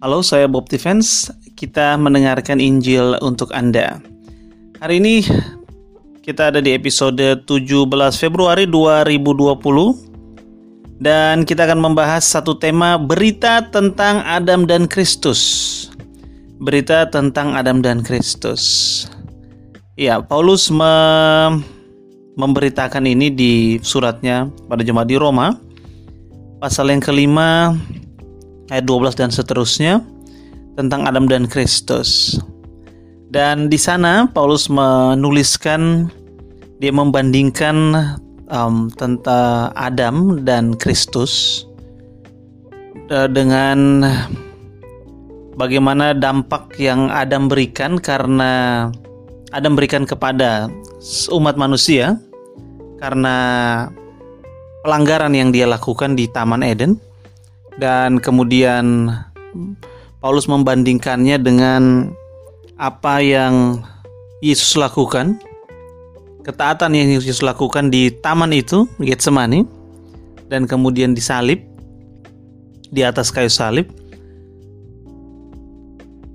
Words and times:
Halo, 0.00 0.24
saya 0.24 0.48
Bob 0.48 0.64
Defense. 0.64 1.28
Kita 1.60 1.92
mendengarkan 2.00 2.56
Injil 2.56 3.20
untuk 3.20 3.52
Anda. 3.52 4.00
Hari 4.80 4.96
ini 4.96 5.20
kita 6.24 6.48
ada 6.48 6.64
di 6.64 6.72
episode 6.72 7.20
17 7.20 7.44
Februari 8.16 8.64
2020 8.64 11.04
dan 11.04 11.44
kita 11.44 11.68
akan 11.68 11.84
membahas 11.84 12.24
satu 12.24 12.56
tema 12.56 12.96
berita 12.96 13.68
tentang 13.68 14.24
Adam 14.24 14.64
dan 14.64 14.88
Kristus. 14.88 15.92
Berita 16.64 17.04
tentang 17.12 17.52
Adam 17.52 17.84
dan 17.84 18.00
Kristus. 18.00 19.04
Ya, 20.00 20.16
Paulus 20.24 20.72
me 20.72 20.96
memberitakan 22.40 23.04
ini 23.04 23.28
di 23.28 23.76
suratnya 23.84 24.48
pada 24.64 24.80
jemaat 24.80 25.12
di 25.12 25.20
Roma 25.20 25.60
pasal 26.56 26.88
yang 26.88 27.04
kelima 27.04 27.76
ayat 28.70 28.86
12 28.86 29.18
dan 29.18 29.30
seterusnya 29.34 30.00
tentang 30.78 31.04
Adam 31.04 31.26
dan 31.26 31.44
Kristus. 31.50 32.38
Dan 33.30 33.70
di 33.70 33.78
sana 33.78 34.26
Paulus 34.26 34.66
menuliskan 34.66 36.10
dia 36.82 36.90
membandingkan 36.90 37.76
um, 38.50 38.90
tentang 38.96 39.70
Adam 39.78 40.42
dan 40.42 40.74
Kristus 40.74 41.62
uh, 43.12 43.28
dengan 43.30 44.02
bagaimana 45.54 46.16
dampak 46.16 46.74
yang 46.80 47.12
Adam 47.12 47.46
berikan 47.46 48.00
karena 48.00 48.88
Adam 49.52 49.76
berikan 49.78 50.08
kepada 50.08 50.72
umat 51.30 51.54
manusia 51.54 52.18
karena 52.98 53.36
pelanggaran 54.82 55.36
yang 55.36 55.52
dia 55.52 55.68
lakukan 55.68 56.16
di 56.16 56.26
Taman 56.30 56.64
Eden 56.64 57.09
dan 57.80 58.20
kemudian 58.20 59.08
Paulus 60.20 60.44
membandingkannya 60.44 61.40
dengan 61.40 62.12
apa 62.76 63.24
yang 63.24 63.80
Yesus 64.44 64.76
lakukan. 64.76 65.40
Ketaatan 66.44 66.92
yang 66.92 67.08
Yesus 67.16 67.40
lakukan 67.40 67.88
di 67.88 68.12
taman 68.12 68.52
itu 68.52 68.84
Getsemani. 69.00 69.64
Dan 70.52 70.68
kemudian 70.68 71.16
disalib 71.16 71.64
di 72.92 73.00
atas 73.00 73.32
kayu 73.32 73.48
salib. 73.48 73.88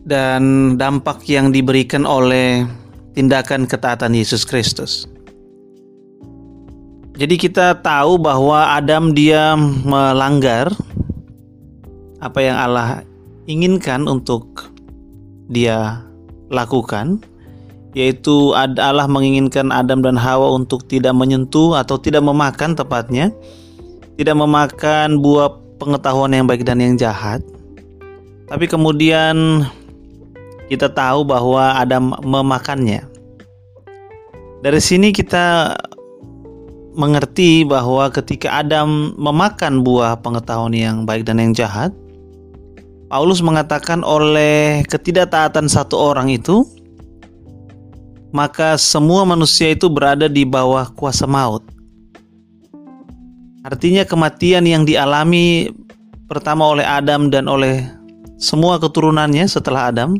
Dan 0.05 0.75
dampak 0.81 1.25
yang 1.29 1.53
diberikan 1.53 2.09
oleh 2.09 2.65
tindakan 3.13 3.69
ketaatan 3.69 4.17
Yesus 4.17 4.45
Kristus. 4.45 5.05
Jadi 7.15 7.39
kita 7.39 7.79
tahu 7.79 8.19
bahwa 8.19 8.75
Adam 8.75 9.15
dia 9.15 9.55
melanggar 9.57 10.67
apa 12.19 12.39
yang 12.39 12.57
Allah 12.57 13.03
inginkan 13.45 14.07
untuk 14.07 14.71
dia 15.51 16.01
lakukan 16.49 17.21
yaitu 17.95 18.51
Allah 18.55 19.07
menginginkan 19.07 19.71
Adam 19.71 20.03
dan 20.03 20.19
Hawa 20.19 20.51
untuk 20.51 20.83
tidak 20.91 21.15
menyentuh 21.15 21.79
atau 21.79 21.95
tidak 21.95 22.21
memakan 22.27 22.75
tepatnya 22.75 23.31
tidak 24.15 24.35
memakan 24.35 25.19
buah 25.19 25.51
pengetahuan 25.79 26.31
yang 26.31 26.47
baik 26.47 26.63
dan 26.63 26.79
yang 26.79 26.95
jahat. 26.95 27.43
Tapi 28.47 28.65
kemudian 28.69 29.67
kita 30.71 30.87
tahu 30.87 31.27
bahwa 31.27 31.75
Adam 31.75 32.15
memakannya. 32.23 33.03
Dari 34.63 34.81
sini 34.81 35.11
kita 35.11 35.77
mengerti 36.95 37.67
bahwa 37.67 38.07
ketika 38.09 38.63
Adam 38.63 39.13
memakan 39.19 39.83
buah 39.83 40.15
pengetahuan 40.23 40.73
yang 40.73 40.97
baik 41.03 41.27
dan 41.27 41.43
yang 41.43 41.51
jahat, 41.51 41.91
Paulus 43.15 43.39
mengatakan 43.39 44.03
oleh 44.03 44.83
ketidaktaatan 44.91 45.71
satu 45.71 45.95
orang 45.95 46.35
itu, 46.35 46.67
maka 48.35 48.75
semua 48.75 49.23
manusia 49.23 49.71
itu 49.71 49.87
berada 49.87 50.27
di 50.27 50.43
bawah 50.43 50.91
kuasa 50.91 51.23
maut. 51.23 51.63
Artinya 53.63 54.03
kematian 54.03 54.67
yang 54.67 54.83
dialami 54.83 55.71
pertama 56.27 56.67
oleh 56.67 56.83
Adam 56.83 57.31
dan 57.31 57.47
oleh 57.47 57.87
semua 58.35 58.83
keturunannya 58.83 59.47
setelah 59.47 59.95
Adam 59.95 60.19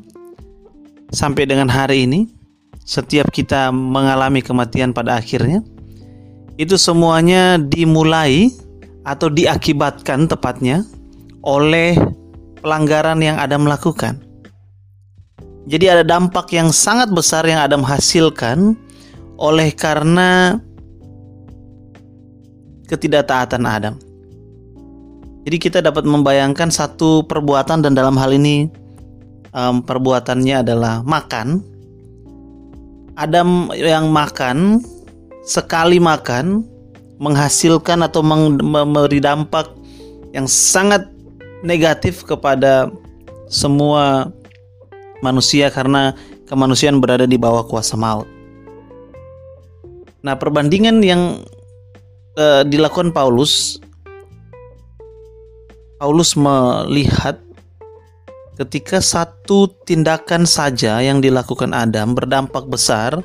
sampai 1.11 1.44
dengan 1.51 1.67
hari 1.67 2.07
ini, 2.07 2.31
setiap 2.88 3.28
kita 3.28 3.75
mengalami 3.75 4.39
kematian 4.39 4.95
pada 4.95 5.19
akhirnya 5.19 5.59
itu 6.55 6.79
semuanya 6.79 7.59
dimulai 7.59 8.55
atau 9.03 9.28
diakibatkan 9.28 10.31
tepatnya 10.31 10.88
oleh 11.44 12.00
pelanggaran 12.66 13.22
yang 13.22 13.38
Adam 13.38 13.70
lakukan. 13.70 14.18
Jadi 15.70 15.86
ada 15.86 16.02
dampak 16.02 16.50
yang 16.50 16.74
sangat 16.74 17.14
besar 17.14 17.46
yang 17.46 17.62
Adam 17.62 17.86
hasilkan 17.86 18.74
oleh 19.38 19.70
karena 19.70 20.58
ketidaktaatan 22.90 23.64
Adam. 23.70 23.96
Jadi 25.46 25.58
kita 25.62 25.78
dapat 25.86 26.09
membayangkan 26.09 26.74
satu 26.74 27.22
perbuatan 27.30 27.86
dan 27.86 27.94
dalam 27.94 28.18
hal 28.18 28.34
ini 28.34 28.66
um, 29.53 29.86
perbuatannya 29.86 30.66
adalah 30.66 31.06
makan. 31.06 31.62
Adam 33.14 33.70
yang 33.78 34.09
makan 34.09 34.82
sekali 35.46 36.02
makan 36.02 36.66
menghasilkan 37.22 38.03
atau 38.03 38.26
memberi 38.26 39.22
dampak 39.22 39.70
yang 40.36 40.50
sangat 40.50 41.15
negatif 41.63 42.25
kepada 42.27 42.91
semua 43.47 44.33
manusia 45.23 45.71
karena 45.71 46.17
kemanusiaan 46.49 46.99
berada 46.99 47.29
di 47.29 47.38
bawah 47.39 47.63
kuasa 47.63 47.95
maut. 47.95 48.27
Nah, 50.25 50.33
perbandingan 50.35 51.05
yang 51.05 51.45
uh, 52.35 52.66
dilakukan 52.66 53.13
Paulus 53.13 53.77
Paulus 56.01 56.35
melihat 56.35 57.39
ketika 58.59 58.99
satu 58.99 59.72
tindakan 59.85 60.43
saja 60.43 60.99
yang 60.99 61.22
dilakukan 61.22 61.72
Adam 61.72 62.16
berdampak 62.17 62.67
besar 62.67 63.22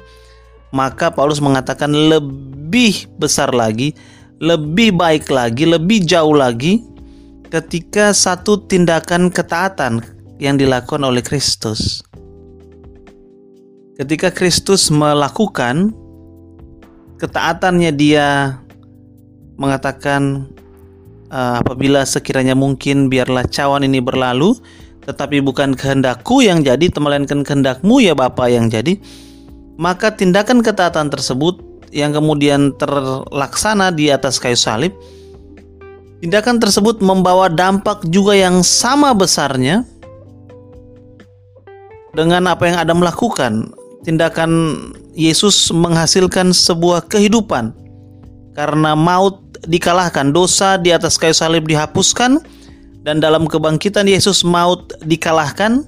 maka 0.71 1.11
Paulus 1.11 1.43
mengatakan 1.43 1.91
lebih 1.91 3.11
besar 3.19 3.51
lagi, 3.51 3.95
lebih 4.39 4.95
baik 4.95 5.27
lagi, 5.31 5.67
lebih 5.67 6.07
jauh 6.07 6.35
lagi 6.35 6.83
ketika 7.51 8.15
satu 8.15 8.63
tindakan 8.71 9.29
ketaatan 9.29 10.01
yang 10.39 10.55
dilakukan 10.57 11.03
oleh 11.03 11.21
Kristus. 11.21 12.01
Ketika 13.99 14.33
Kristus 14.33 14.89
melakukan 14.89 15.93
ketaatannya 17.21 17.93
dia 17.93 18.57
mengatakan 19.61 20.49
uh, 21.29 21.61
apabila 21.61 22.01
sekiranya 22.09 22.57
mungkin 22.57 23.13
biarlah 23.13 23.45
cawan 23.45 23.85
ini 23.85 24.01
berlalu 24.01 24.57
tetapi 25.05 25.45
bukan 25.45 25.77
kehendakku 25.77 26.41
yang 26.41 26.65
jadi 26.65 26.89
melainkan 26.97 27.45
kehendakmu 27.45 28.01
ya 28.01 28.17
Bapa 28.17 28.49
yang 28.49 28.73
jadi 28.73 28.97
maka 29.77 30.17
tindakan 30.17 30.65
ketaatan 30.65 31.13
tersebut 31.13 31.61
yang 31.93 32.13
kemudian 32.17 32.73
terlaksana 32.79 33.91
di 33.91 34.13
atas 34.13 34.39
kayu 34.39 34.55
salib, 34.55 34.93
tindakan 36.21 36.61
tersebut 36.61 37.01
membawa 37.01 37.49
dampak 37.49 38.05
juga 38.13 38.37
yang 38.37 38.61
sama 38.61 39.17
besarnya 39.17 39.83
dengan 42.13 42.47
apa 42.49 42.69
yang 42.69 42.77
Adam 42.79 43.01
lakukan. 43.01 43.73
Tindakan 44.01 44.81
Yesus 45.13 45.69
menghasilkan 45.69 46.57
sebuah 46.57 47.05
kehidupan 47.13 47.77
karena 48.57 48.97
maut 48.97 49.41
dikalahkan, 49.69 50.33
dosa 50.33 50.81
di 50.81 50.89
atas 50.89 51.21
kayu 51.21 51.37
salib 51.37 51.69
dihapuskan, 51.69 52.41
dan 53.05 53.21
dalam 53.21 53.45
kebangkitan 53.45 54.09
Yesus 54.09 54.41
maut 54.41 54.89
dikalahkan, 55.05 55.85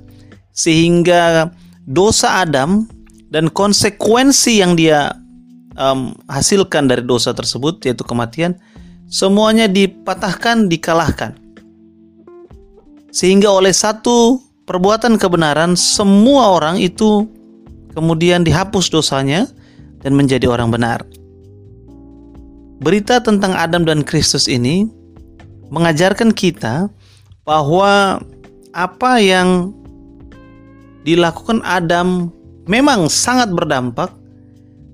sehingga 0.53 1.49
dosa 1.89 2.45
Adam 2.45 2.85
dan 3.33 3.49
konsekuensi 3.49 4.61
yang 4.61 4.77
dia 4.77 5.17
um, 5.81 6.13
hasilkan 6.29 6.85
dari 6.85 7.01
dosa 7.01 7.33
tersebut 7.33 7.81
yaitu 7.89 8.05
kematian 8.05 8.53
semuanya 9.13 9.69
dipatahkan 9.69 10.73
dikalahkan. 10.73 11.37
Sehingga 13.13 13.53
oleh 13.53 13.77
satu 13.77 14.41
perbuatan 14.65 15.21
kebenaran 15.21 15.77
semua 15.77 16.57
orang 16.57 16.81
itu 16.81 17.29
kemudian 17.93 18.41
dihapus 18.41 18.89
dosanya 18.89 19.45
dan 20.01 20.17
menjadi 20.17 20.49
orang 20.49 20.73
benar. 20.73 21.05
Berita 22.81 23.21
tentang 23.21 23.53
Adam 23.53 23.85
dan 23.85 24.01
Kristus 24.01 24.49
ini 24.49 24.89
mengajarkan 25.69 26.33
kita 26.33 26.89
bahwa 27.45 28.19
apa 28.73 29.13
yang 29.21 29.77
dilakukan 31.05 31.61
Adam 31.69 32.33
memang 32.65 33.13
sangat 33.13 33.53
berdampak, 33.53 34.09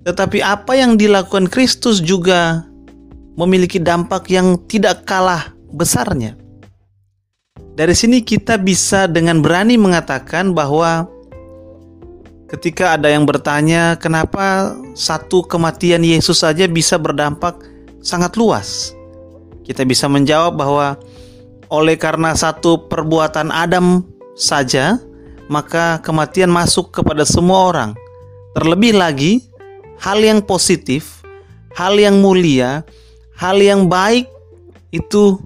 tetapi 0.05 0.43
apa 0.43 0.75
yang 0.75 0.99
dilakukan 0.99 1.47
Kristus 1.49 2.03
juga 2.03 2.68
memiliki 3.39 3.79
dampak 3.79 4.27
yang 4.35 4.59
tidak 4.67 5.07
kalah 5.07 5.55
besarnya. 5.71 6.35
Dari 7.79 7.95
sini 7.95 8.27
kita 8.27 8.59
bisa 8.59 9.07
dengan 9.07 9.39
berani 9.39 9.79
mengatakan 9.79 10.51
bahwa 10.51 11.07
ketika 12.51 12.99
ada 12.99 13.07
yang 13.07 13.23
bertanya 13.23 13.95
kenapa 13.95 14.75
satu 14.99 15.47
kematian 15.47 16.03
Yesus 16.03 16.43
saja 16.43 16.67
bisa 16.67 16.99
berdampak 16.99 17.55
sangat 18.03 18.35
luas. 18.35 18.91
Kita 19.63 19.87
bisa 19.87 20.11
menjawab 20.11 20.59
bahwa 20.59 20.99
oleh 21.71 21.95
karena 21.95 22.35
satu 22.35 22.91
perbuatan 22.91 23.55
Adam 23.55 24.03
saja, 24.35 24.99
maka 25.47 26.03
kematian 26.03 26.51
masuk 26.51 26.91
kepada 26.91 27.23
semua 27.23 27.71
orang. 27.71 27.91
Terlebih 28.59 28.97
lagi, 28.99 29.47
hal 30.03 30.19
yang 30.19 30.43
positif, 30.43 31.23
hal 31.77 31.95
yang 32.01 32.19
mulia, 32.19 32.83
hal 33.39 33.57
yang 33.63 33.87
baik 33.87 34.27
itu 34.91 35.39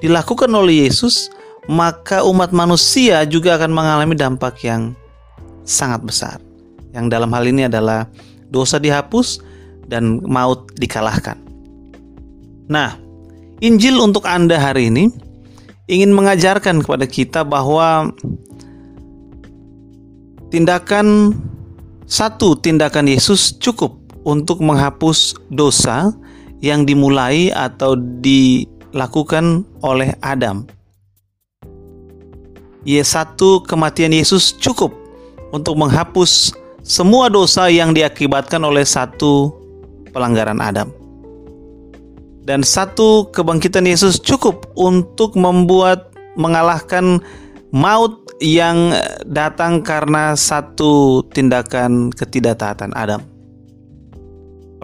dilakukan 0.00 0.48
oleh 0.48 0.88
Yesus 0.88 1.28
maka 1.68 2.24
umat 2.24 2.52
manusia 2.52 3.24
juga 3.24 3.56
akan 3.56 3.72
mengalami 3.72 4.16
dampak 4.16 4.64
yang 4.64 4.92
sangat 5.64 6.00
besar. 6.04 6.38
Yang 6.92 7.06
dalam 7.12 7.30
hal 7.32 7.44
ini 7.48 7.66
adalah 7.68 8.08
dosa 8.52 8.76
dihapus 8.76 9.40
dan 9.88 10.20
maut 10.24 10.68
dikalahkan. 10.76 11.40
Nah, 12.68 12.96
Injil 13.64 13.96
untuk 14.00 14.28
Anda 14.28 14.60
hari 14.60 14.92
ini 14.92 15.08
ingin 15.88 16.12
mengajarkan 16.12 16.84
kepada 16.84 17.04
kita 17.08 17.40
bahwa 17.44 18.12
tindakan 20.52 21.36
satu 22.04 22.56
tindakan 22.60 23.08
Yesus 23.08 23.56
cukup 23.56 23.96
untuk 24.24 24.60
menghapus 24.60 25.36
dosa 25.48 26.12
yang 26.64 26.88
dimulai 26.88 27.52
atau 27.52 27.92
dilakukan 28.00 29.68
oleh 29.84 30.16
Adam 30.24 30.64
Y1 32.84 33.40
kematian 33.64 34.12
Yesus 34.12 34.52
cukup 34.56 34.92
untuk 35.52 35.76
menghapus 35.80 36.52
semua 36.84 37.32
dosa 37.32 37.72
yang 37.72 37.96
diakibatkan 37.96 38.60
oleh 38.60 38.84
satu 38.84 39.56
pelanggaran 40.12 40.60
Adam. 40.60 40.92
Dan 42.44 42.60
satu 42.60 43.32
kebangkitan 43.32 43.88
Yesus 43.88 44.20
cukup 44.20 44.68
untuk 44.76 45.32
membuat 45.32 46.12
mengalahkan 46.36 47.24
maut 47.72 48.20
yang 48.44 48.92
datang 49.24 49.80
karena 49.80 50.36
satu 50.36 51.24
tindakan 51.32 52.12
ketidaktaatan 52.12 52.92
Adam. 52.92 53.33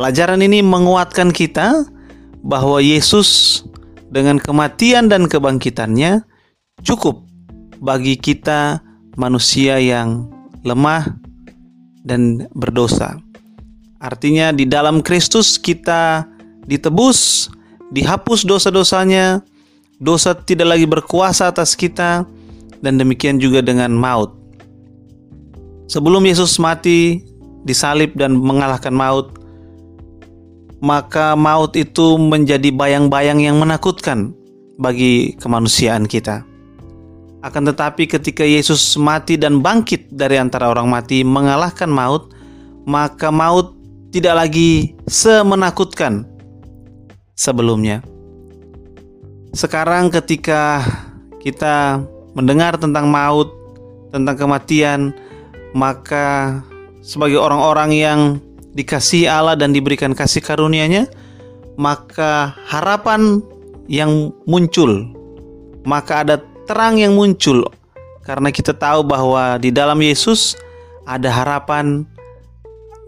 Pelajaran 0.00 0.40
ini 0.40 0.64
menguatkan 0.64 1.28
kita 1.28 1.84
bahwa 2.40 2.80
Yesus 2.80 3.60
dengan 4.08 4.40
kematian 4.40 5.12
dan 5.12 5.28
kebangkitannya 5.28 6.24
cukup 6.80 7.20
bagi 7.84 8.16
kita 8.16 8.80
manusia 9.20 9.76
yang 9.76 10.24
lemah 10.64 11.04
dan 12.08 12.48
berdosa. 12.56 13.20
Artinya 14.00 14.56
di 14.56 14.64
dalam 14.64 15.04
Kristus 15.04 15.60
kita 15.60 16.24
ditebus, 16.64 17.52
dihapus 17.92 18.48
dosa-dosanya, 18.48 19.44
dosa 20.00 20.32
tidak 20.32 20.80
lagi 20.80 20.88
berkuasa 20.88 21.52
atas 21.52 21.76
kita 21.76 22.24
dan 22.80 22.96
demikian 22.96 23.36
juga 23.36 23.60
dengan 23.60 23.92
maut. 23.92 24.32
Sebelum 25.92 26.24
Yesus 26.24 26.56
mati 26.56 27.20
disalib 27.68 28.16
dan 28.16 28.32
mengalahkan 28.32 28.96
maut, 28.96 29.39
maka 30.80 31.36
maut 31.36 31.76
itu 31.76 32.16
menjadi 32.16 32.72
bayang-bayang 32.72 33.44
yang 33.44 33.60
menakutkan 33.60 34.32
bagi 34.80 35.36
kemanusiaan 35.36 36.08
kita. 36.08 36.42
Akan 37.40 37.64
tetapi 37.64 38.04
ketika 38.04 38.44
Yesus 38.44 38.96
mati 39.00 39.40
dan 39.40 39.64
bangkit 39.64 40.12
dari 40.12 40.36
antara 40.36 40.68
orang 40.68 40.88
mati 40.92 41.24
mengalahkan 41.24 41.88
maut, 41.88 42.32
maka 42.84 43.32
maut 43.32 43.76
tidak 44.12 44.44
lagi 44.44 44.92
semenakutkan 45.08 46.28
sebelumnya. 47.36 48.04
Sekarang 49.56 50.12
ketika 50.12 50.84
kita 51.40 52.04
mendengar 52.36 52.76
tentang 52.76 53.08
maut, 53.08 53.48
tentang 54.12 54.36
kematian, 54.36 55.16
maka 55.72 56.60
sebagai 57.00 57.40
orang-orang 57.40 57.90
yang 57.96 58.20
dikasih 58.76 59.26
Allah 59.26 59.58
dan 59.58 59.74
diberikan 59.74 60.14
kasih 60.14 60.42
karunia-Nya, 60.42 61.10
maka 61.78 62.54
harapan 62.68 63.42
yang 63.90 64.30
muncul, 64.46 65.10
maka 65.82 66.22
ada 66.22 66.36
terang 66.68 66.98
yang 67.02 67.18
muncul 67.18 67.66
karena 68.30 68.54
kita 68.54 68.76
tahu 68.76 69.02
bahwa 69.02 69.58
di 69.58 69.74
dalam 69.74 69.98
Yesus 69.98 70.54
ada 71.02 71.32
harapan 71.32 72.06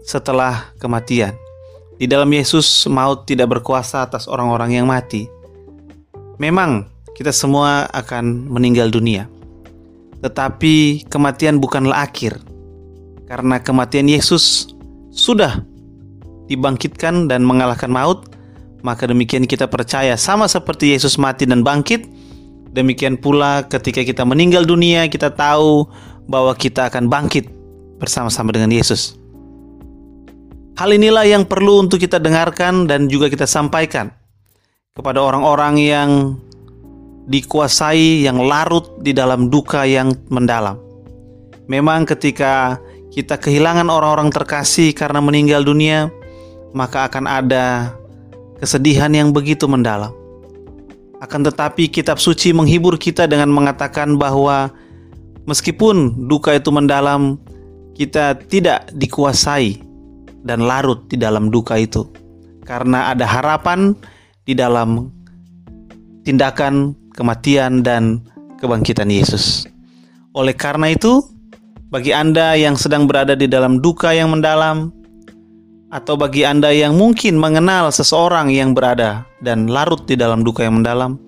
setelah 0.03 0.73
kematian. 0.81 1.31
Di 1.95 2.09
dalam 2.09 2.27
Yesus 2.27 2.83
maut 2.91 3.23
tidak 3.23 3.55
berkuasa 3.55 4.03
atas 4.03 4.27
orang-orang 4.27 4.81
yang 4.81 4.89
mati. 4.89 5.29
Memang 6.41 6.89
kita 7.13 7.31
semua 7.31 7.87
akan 7.93 8.51
meninggal 8.51 8.91
dunia. 8.91 9.29
Tetapi 10.19 11.07
kematian 11.07 11.61
bukanlah 11.61 12.03
akhir. 12.03 12.41
Karena 13.29 13.61
kematian 13.63 14.09
Yesus 14.11 14.72
sudah 15.13 15.61
dibangkitkan 16.49 17.29
dan 17.29 17.45
mengalahkan 17.45 17.93
maut, 17.93 18.33
maka 18.81 19.05
demikian 19.05 19.45
kita 19.45 19.69
percaya 19.69 20.17
sama 20.17 20.49
seperti 20.49 20.91
Yesus 20.91 21.21
mati 21.21 21.45
dan 21.45 21.61
bangkit, 21.61 22.09
Demikian 22.73 23.21
pula 23.21 23.61
ketika 23.69 24.01
kita 24.01 24.25
meninggal 24.25 24.65
dunia, 24.65 25.05
kita 25.05 25.29
tahu 25.29 25.85
bahwa 26.25 26.57
kita 26.57 26.89
akan 26.89 27.05
bangkit 27.05 27.45
bersama-sama 28.01 28.49
dengan 28.49 28.73
Yesus. 28.73 29.13
Hal 30.73 30.89
inilah 30.89 31.21
yang 31.29 31.45
perlu 31.45 31.85
untuk 31.85 32.01
kita 32.01 32.17
dengarkan 32.17 32.89
dan 32.89 33.05
juga 33.05 33.29
kita 33.29 33.45
sampaikan 33.45 34.09
kepada 34.97 35.21
orang-orang 35.21 35.77
yang 35.77 36.09
dikuasai, 37.29 38.25
yang 38.25 38.41
larut 38.41 38.89
di 39.05 39.13
dalam 39.13 39.53
duka 39.53 39.85
yang 39.85 40.17
mendalam. 40.33 40.81
Memang 41.69 42.09
ketika 42.09 42.81
kita 43.13 43.37
kehilangan 43.37 43.93
orang-orang 43.93 44.33
terkasih 44.33 44.89
karena 44.97 45.21
meninggal 45.21 45.61
dunia, 45.61 46.09
maka 46.73 47.05
akan 47.05 47.29
ada 47.29 47.93
kesedihan 48.57 49.13
yang 49.13 49.29
begitu 49.29 49.69
mendalam. 49.69 50.09
Akan 51.21 51.45
tetapi 51.45 51.93
kitab 51.93 52.17
suci 52.17 52.51
menghibur 52.51 52.97
kita 52.97 53.29
dengan 53.29 53.53
mengatakan 53.53 54.17
bahwa 54.17 54.73
meskipun 55.45 56.25
duka 56.25 56.57
itu 56.57 56.73
mendalam, 56.73 57.37
kita 57.93 58.33
tidak 58.49 58.89
dikuasai 58.97 59.77
dan 60.41 60.65
larut 60.65 61.05
di 61.07 61.15
dalam 61.15 61.53
duka 61.53 61.77
itu. 61.77 62.09
Karena 62.65 63.13
ada 63.13 63.29
harapan 63.29 63.93
di 64.43 64.57
dalam 64.57 65.13
tindakan 66.25 66.97
kematian 67.13 67.85
dan 67.85 68.25
kebangkitan 68.57 69.07
Yesus. 69.07 69.69
Oleh 70.33 70.57
karena 70.57 70.89
itu, 70.89 71.32
bagi 71.93 72.09
Anda 72.09 72.57
yang 72.57 72.73
sedang 72.73 73.05
berada 73.05 73.37
di 73.37 73.45
dalam 73.45 73.77
duka 73.77 74.09
yang 74.17 74.33
mendalam, 74.33 74.89
atau 75.93 76.17
bagi 76.17 76.41
Anda 76.41 76.73
yang 76.73 76.97
mungkin 76.97 77.37
mengenal 77.37 77.93
seseorang 77.93 78.49
yang 78.49 78.73
berada 78.73 79.29
dan 79.45 79.69
larut 79.69 80.01
di 80.09 80.17
dalam 80.17 80.41
duka 80.41 80.65
yang 80.65 80.81
mendalam, 80.81 81.21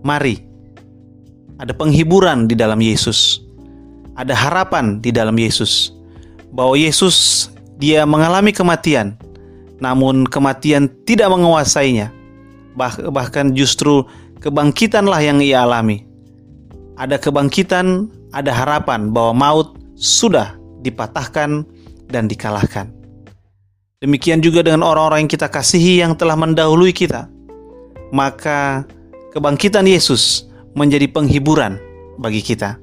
mari 0.00 0.40
ada 1.60 1.76
penghiburan 1.76 2.48
di 2.48 2.56
dalam 2.56 2.80
Yesus. 2.80 3.44
Ada 4.16 4.32
harapan 4.32 4.96
di 5.04 5.12
dalam 5.12 5.36
Yesus 5.36 5.92
bahwa 6.56 6.72
Yesus 6.72 7.48
dia 7.76 8.08
mengalami 8.08 8.48
kematian, 8.48 9.12
namun 9.76 10.24
kematian 10.24 10.88
tidak 11.04 11.28
menguasainya. 11.28 12.08
Bah 12.80 12.96
bahkan 13.12 13.52
justru 13.52 14.08
kebangkitanlah 14.40 15.20
yang 15.20 15.44
ia 15.44 15.68
alami. 15.68 16.08
Ada 16.96 17.20
kebangkitan, 17.20 18.08
ada 18.32 18.52
harapan 18.52 19.12
bahwa 19.12 19.32
maut 19.36 19.81
sudah 19.96 20.56
dipatahkan 20.82 21.64
dan 22.10 22.26
dikalahkan. 22.28 22.90
Demikian 24.02 24.42
juga 24.42 24.66
dengan 24.66 24.82
orang-orang 24.82 25.24
yang 25.26 25.32
kita 25.32 25.46
kasihi 25.46 26.02
yang 26.02 26.18
telah 26.18 26.34
mendahului 26.34 26.90
kita. 26.90 27.30
Maka 28.10 28.82
kebangkitan 29.30 29.86
Yesus 29.86 30.50
menjadi 30.74 31.06
penghiburan 31.06 31.78
bagi 32.18 32.42
kita. 32.42 32.76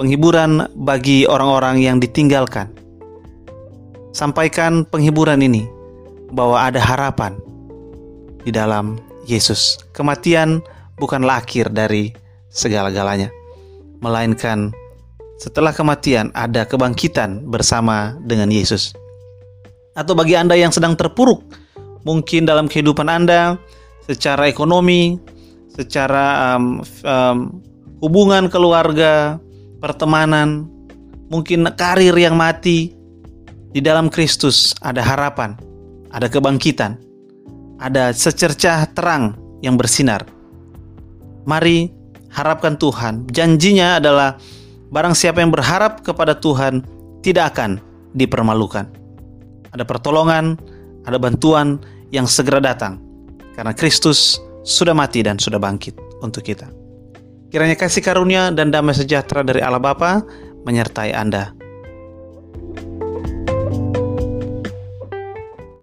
Penghiburan 0.00 0.64
bagi 0.80 1.28
orang-orang 1.28 1.84
yang 1.84 2.00
ditinggalkan. 2.00 2.72
Sampaikan 4.16 4.88
penghiburan 4.88 5.44
ini 5.44 5.68
bahwa 6.32 6.66
ada 6.66 6.80
harapan 6.80 7.36
di 8.42 8.50
dalam 8.50 8.96
Yesus. 9.28 9.76
Kematian 9.92 10.64
bukanlah 10.96 11.44
akhir 11.44 11.70
dari 11.76 12.16
segala-galanya, 12.48 13.28
melainkan 14.00 14.72
setelah 15.40 15.72
kematian 15.72 16.28
ada 16.36 16.68
kebangkitan 16.68 17.48
bersama 17.48 18.12
dengan 18.28 18.52
Yesus 18.52 18.92
atau 19.96 20.12
bagi 20.12 20.36
Anda 20.36 20.52
yang 20.52 20.68
sedang 20.68 21.00
terpuruk 21.00 21.40
mungkin 22.04 22.44
dalam 22.44 22.68
kehidupan 22.68 23.08
Anda 23.08 23.56
secara 24.04 24.52
ekonomi, 24.52 25.16
secara 25.72 26.56
um, 26.60 26.84
um, 27.08 27.38
hubungan 28.04 28.52
keluarga, 28.52 29.40
pertemanan, 29.80 30.68
mungkin 31.32 31.64
karir 31.72 32.12
yang 32.16 32.36
mati. 32.36 32.92
Di 33.70 33.78
dalam 33.78 34.10
Kristus 34.10 34.74
ada 34.82 34.98
harapan, 34.98 35.54
ada 36.10 36.26
kebangkitan, 36.26 36.98
ada 37.78 38.10
secercah 38.10 38.82
terang 38.90 39.38
yang 39.62 39.78
bersinar. 39.78 40.26
Mari 41.46 41.86
harapkan 42.34 42.74
Tuhan. 42.74 43.30
Janjinya 43.30 44.02
adalah 44.02 44.42
barang 44.90 45.14
siapa 45.14 45.40
yang 45.40 45.54
berharap 45.54 46.02
kepada 46.02 46.36
Tuhan 46.36 46.82
tidak 47.22 47.56
akan 47.56 47.78
dipermalukan. 48.14 48.90
Ada 49.70 49.86
pertolongan, 49.86 50.58
ada 51.06 51.16
bantuan 51.16 51.78
yang 52.10 52.26
segera 52.26 52.58
datang 52.58 52.98
karena 53.54 53.70
Kristus 53.70 54.42
sudah 54.66 54.92
mati 54.92 55.22
dan 55.22 55.38
sudah 55.38 55.62
bangkit 55.62 55.94
untuk 56.20 56.42
kita. 56.42 56.68
Kiranya 57.50 57.74
kasih 57.74 58.02
karunia 58.02 58.54
dan 58.54 58.70
damai 58.70 58.94
sejahtera 58.94 59.42
dari 59.42 59.58
Allah 59.62 59.82
Bapa 59.82 60.22
menyertai 60.66 61.14
Anda 61.14 61.59